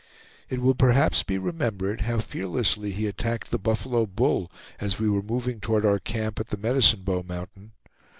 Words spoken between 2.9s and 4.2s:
attacked the buffalo